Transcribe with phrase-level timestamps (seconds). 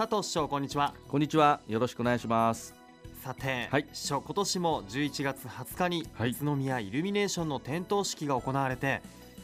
[0.00, 0.94] 佐藤市長こんにちは。
[1.08, 1.60] こんにちは。
[1.68, 2.74] よろしくお願いします。
[3.22, 3.86] さて、はい。
[3.92, 6.30] 市長今年も11月20日にはい。
[6.30, 9.02] 宇都宮イルミネーションの点灯式が行われて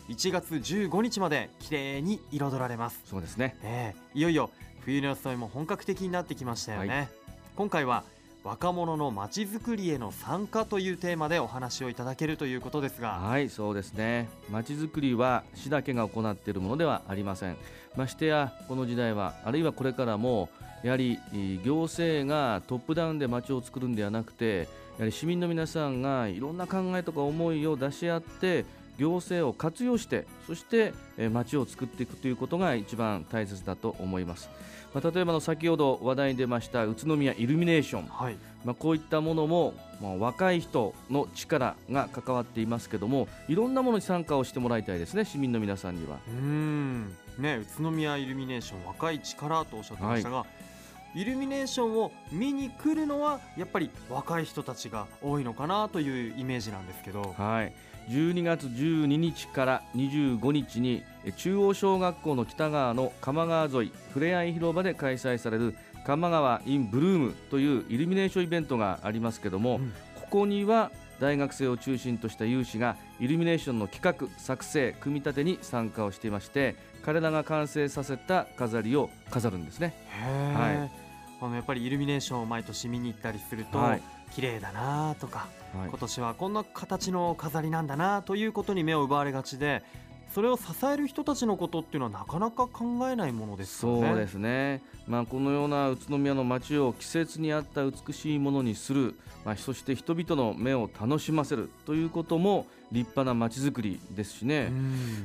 [0.09, 3.03] 1月15日まで綺麗に彩られます。
[3.05, 3.55] そうですね。
[3.63, 4.19] ええ。
[4.19, 4.49] いよいよ
[4.81, 7.09] 冬の装いも本格的になってきましたよね、はい。
[7.55, 8.05] 今回は
[8.47, 13.15] 若者のまちづくりへの参加というテーマでお話をいただけるということですが。
[13.15, 14.29] はいそうですね。
[14.53, 17.57] まちづくりは市だけが行っているものではありません。
[17.97, 20.49] ましてやこの時代はあるいはこれからも
[20.85, 21.19] やはり
[21.65, 28.65] 行政がトップダウンで街を作るんではなくてやはり市民の皆さんがいろんな考えとか思いを出し合って
[28.99, 34.49] 行政を活用してそしてえー街を作っていくということが一番大切だと思います、
[34.95, 38.07] まあ、例えばの先ほど話題に出ました宇都宮イルミネーション。
[38.07, 38.37] はい。
[38.65, 46.17] まあ、こういったものも、まあ、若い人の力が関わっていますけどもいろんなものに参加をしてもらいたいですね市民の皆さんには。
[46.27, 47.17] うーん。
[47.39, 50.47] ね宇都宮イルミネーション若い力とおっしゃってましたが、
[51.15, 57.35] イルミネーションを見に来るのはやっぱり若い人たちが多いのかなというイメージなんですけど。
[57.37, 57.73] はい
[58.09, 69.93] 12月12日から25日にえ中央小学校の北側の鎌川沿いふれあい広場で開催される鎌川インブルームというイルミネーションイベントがありますけども、うん。
[70.15, 79.95] ここには大学生を中心とした有志がイルミネーションの企画作成組み立てに参加をしていまして彼らが完成させた飾りを飾るんですね。
[80.55, 80.91] はい。
[81.41, 85.89] あのやっぱりイルミネーションを毎年見に行ったりすると、はい綺麗だなとか、はい。
[85.89, 89.83] 今年はこんな形の飾りなんだなということに目を奪われがちで
[90.35, 94.09] それを支える人たちのことっていうのはなかなか考えないものですよね。
[94.09, 104.71] そうですね、まあ、このような宇都宮の街を季節に合った美しいものにする、まあ、そして人々の目を楽しませるということも立派な街づくりですしね、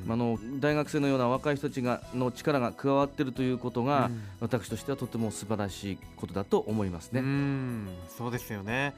[0.09, 4.23] ああの大学生のような若い人たちがの力が加わっているということが、うん。
[4.39, 7.21] 私としてはとても素晴らしいことだと思いますうね。
[7.21, 7.87] ん。
[8.17, 8.95] そうですよね。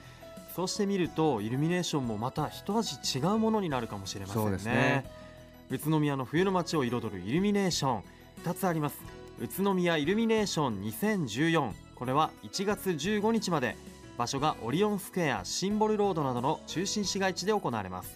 [0.55, 4.43] そうしてみるとイルミネーションもまた一味違うものになるかもしれませんね。
[4.43, 5.22] そうですね
[5.69, 8.03] 宇都宮の冬の街を彩るイルミネーション。
[8.43, 8.99] 2つあります。
[9.39, 13.75] 宇都宮イルミネーション2014これは1月15日まで。
[14.17, 18.15] 場所がオリオンスクエアシンボルロードなどの中心市街地で行われます。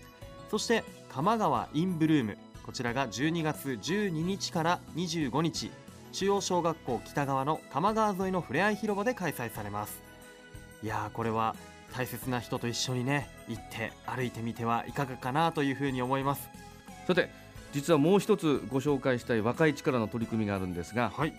[0.52, 2.38] そして鎌川インブルーム。
[2.64, 5.72] こちらが12月12日から25日。
[6.12, 10.02] 中央小学校北側の鎌川沿いのふれあい広場で開催されます。
[10.84, 11.56] いやーこれは
[11.94, 16.50] 大切な人と一緒にね行って歩いてみてはいかがかなというふうに思います。
[17.08, 17.30] さて
[17.72, 21.34] 実はもう一つご紹介したい若い力の取り組みがあるんですがはい。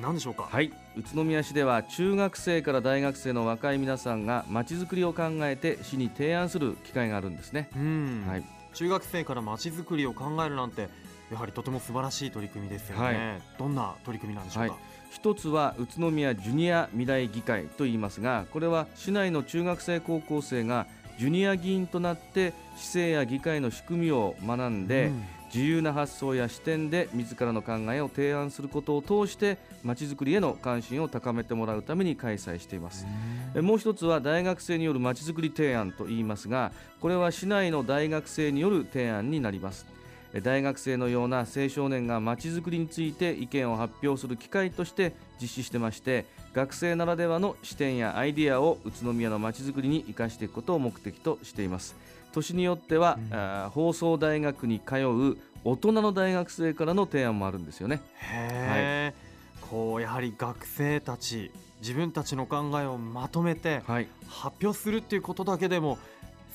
[0.00, 0.48] 何でしょうか？
[0.50, 0.72] はい。
[0.96, 10.88] 宇都宮市では中学生から大学生の若い皆さんがまちづくりを考えて市に提案する機会があるんですね、うん、はい、中学生からまちづくりを考えるなんて
[11.30, 13.42] やはりとても素晴らしい取り組みですよね、はい。
[13.56, 14.82] どんな取り組みなんでしょうか、はい。
[15.10, 20.88] 一つは宇都宮ジュニア未来議会といいますがこれは市内の中学生高校生が
[21.18, 25.24] ジュニア議員となって市政や議会の仕組みを学んで、うん。
[25.54, 33.06] 自由な発想や視点で自らの考えを提案することを通してまちづくりへの関心を高めてもらうために開催しています。
[33.54, 39.86] えもう一つは大学生によるまちづくり提案といいますがこれは市内の大学生による提案になります。
[40.32, 51.96] え大学生のような青少年がまちづくりについて意見を発表する機会として実施してまして学生ならではの視点やアイディアを宇都宮のまちづくりに生かしていくことを目的としています。
[52.32, 53.18] 年によっては、
[53.66, 53.70] うん。
[53.70, 58.00] 放送大学に通う大人の大学生からの提案もあるんですよね。
[58.18, 59.14] へえ、
[59.62, 61.50] こうやはり学生たち
[61.80, 64.06] 自分たちの考えをまとめてはい。
[64.28, 65.98] 発表するっていうことだけでも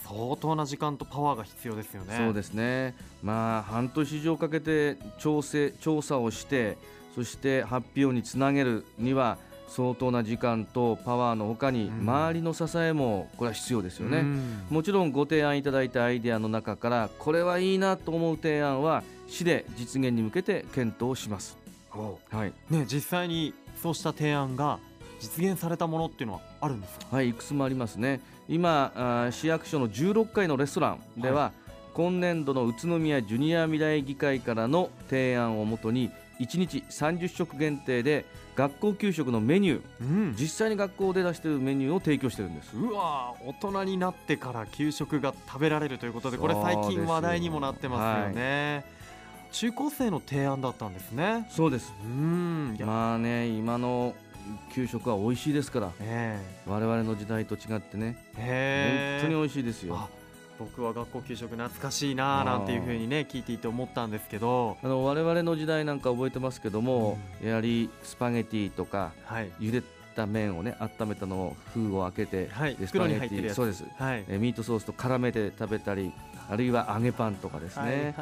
[0.06, 2.16] 相当な時間とパワーが必要ですよね。
[2.18, 6.78] そうですね、まあ、半年以上かけて調整調査をして
[7.16, 9.38] そして発表につなげるには
[9.70, 14.18] 相当な時間とパワーのほかにうん周りの支えもこれは必要ですよね。
[14.20, 21.58] うんもちろんご提案いただいたアイデアの中からこれはいいなと思う提案は市で実現に向けて検討します。
[21.94, 24.80] おはい、ね実際にそうした提案が
[25.20, 27.16] 実現されたものっていうのはあるんですか？
[27.16, 28.22] はい、いくつもありますね。
[28.48, 31.52] 今、あー市役所の16階のレストランでは、
[31.94, 36.10] 今年度の宇都宮ジュニア未来議会からの提案をもとに
[36.40, 38.26] 1日30食限定で
[38.56, 39.82] 学校給食のメニュー。
[40.02, 40.36] うん。
[40.38, 42.76] 実際に学校で出しているメニューを提供してるんです。
[42.76, 48.86] うわー大人になってから給食が食べられるということでこれ最近話題にもなってますよね、
[49.52, 51.48] 中高生の提案だったんですね。
[51.50, 51.94] そうです。
[52.04, 52.78] うん。
[52.86, 54.16] まあね今の
[54.74, 55.92] 給食は美味しいですから。
[56.00, 58.18] え我々の時代と違ってね。
[58.38, 59.22] えへえ。
[59.22, 59.96] 本当に美味しいですよ。
[59.96, 60.19] あ
[60.60, 64.78] 僕は学校給食懐かしいななんていうふうにね聞いていて思ったんですけど。
[64.84, 69.52] あの我々の時代なんか覚えてますけども、やはりスパゲティとかはい。
[69.60, 69.82] 茹で
[70.16, 72.76] た麺をね温めたのを封を開けて、はい。
[72.76, 73.56] で袋に入ってるやつ。
[73.56, 73.86] そうです。
[73.98, 74.26] はい。
[74.28, 76.12] えーミートソースと絡めて食べたり
[76.50, 78.14] あるいは揚げパンとかですね、はいはい。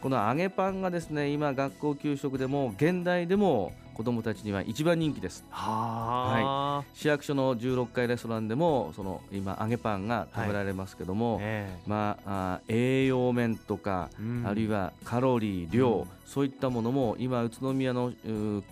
[0.00, 5.44] この揚げパンがですね今学校給食でも現代でも子どもたちには一番人気です。
[5.50, 14.42] はあ、市役所の16階レストランでもその今揚げパンが食べられますけども、えまあ、あ栄養面とか、えうん。
[14.46, 16.08] あるいはカロリー量、うん。
[16.26, 18.12] そういったものも今宇都宮の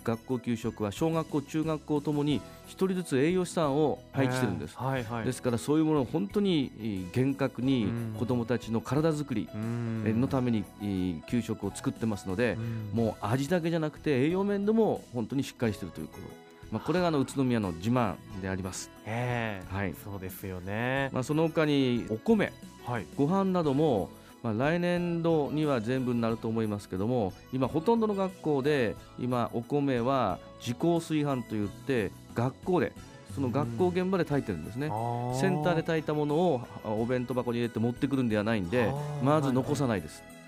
[0.05, 4.87] 学校給食は小学校中学校ともに一人ずつ栄養士さんを配置してるんです、ええ。
[4.87, 5.25] はいはい。
[5.25, 8.15] ですからそういうものを本当にえー厳格にうん。
[8.19, 10.03] 子どもたちの体作りうん。
[10.07, 12.91] えのためにえー給食を作ってますのでう、ん。
[12.93, 16.23] もう味だけじゃなくて栄養面でも本当にしっかりしているということ、
[16.71, 19.75] まあ、これがあの宇都宮の自慢であります、ええ。
[19.75, 19.95] はい。
[20.03, 22.53] そうですよね、まあ、その他にお米
[22.87, 23.07] はい。
[23.17, 24.11] ご飯なども、
[24.43, 32.93] まあ、来年度には全部になると思いますけども今ほとんどの学校で今お米は自校炊飯といって学校で
[33.35, 34.89] その学校現場で炊いてるんですね、
[35.41, 38.93] センターで炊いたものをあお弁当箱に入れて持ってくるんではないんで
[39.23, 40.42] まず残さないです、で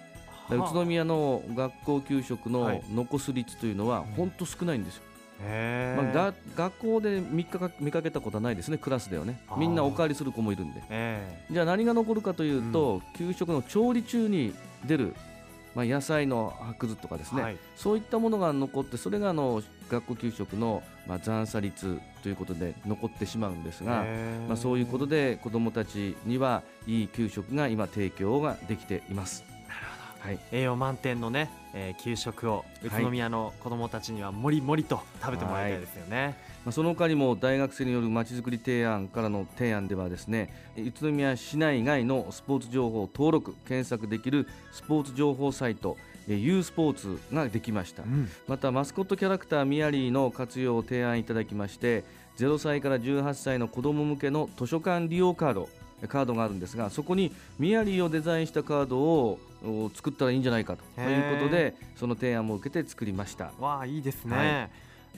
[0.50, 2.82] 宇都宮の学校給食のはい。
[2.92, 5.02] 残す率というのは本当少ないんですよ、
[5.40, 9.40] まあ、が学校で見か見かけたことはないですねクラスではね。
[9.56, 10.82] みんなおかわりする子もいるんで。
[10.90, 14.54] えじゃあ何が残るかというと、給食の調理中に
[14.84, 15.14] 出る、
[15.74, 17.58] まあ、野菜の白図とかですね、えはい。
[17.76, 24.04] そういったものが残ってそれがあの学校給食の、まあ、残差率ということで残ってしまうんですが、
[24.48, 29.53] まあ、そういうことで子どもたちにはいい給食が今提供ができています。
[30.24, 36.38] はい、栄養満点のね、えー給食を宇都宮の子どもたちにはもりもりと食べてもらいたいですよね。
[36.64, 48.02] まあ、その他にも大学生によるまちづくり提案からの提案ではですね宇都宮市内外のスポーツ情報を登録検索できるスポーツ情報サイトえー U スポーツができました。
[48.02, 48.30] うん。
[48.48, 52.02] またマスコットキャラクターミヤリーの活用を提案いただきまして
[52.38, 55.68] 0歳から18歳の子ども向けの図書館利用カード
[56.08, 61.00] カードがあるんですがそこにミヤリーをデザインしたカードをお作ったらいいんじゃないかと。
[61.00, 63.52] いうことでその提案も受けて作りました。
[63.58, 64.46] わあいいですね、はい。
[64.46, 64.68] や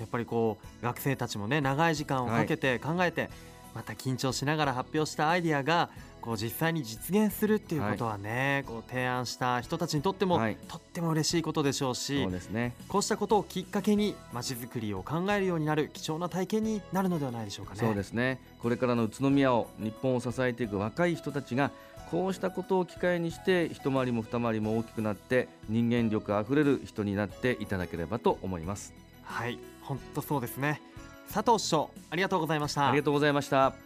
[0.05, 3.31] っぱりこう学生たちもね長い時間をかけて考えて、
[3.76, 5.90] また緊張しながら発表したアイディアが
[6.23, 10.56] こう実際に実現するっていうことはね、こう提案した人たちにとっても、はい。
[10.67, 12.75] とっても嬉しいことでしょうしそうですね。
[12.88, 17.81] こうしたことをきっかけにまちづくりを考えるようになる貴重な体験になるのではないでしょうかね。
[17.81, 18.40] そうですね。
[18.62, 21.70] これからの宇都宮を日本を支えていく若い人たちが
[22.11, 28.94] こうしたことを機会にして一回りも二回りも大きくなって人間力あふれる人になっていただければと思います。
[29.23, 29.58] はい。
[29.82, 30.81] 本当そうですね
[31.28, 32.88] 佐藤師匠ありがとうございました。
[32.88, 33.86] ありがとうございました。